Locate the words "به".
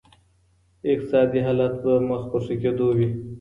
1.83-1.93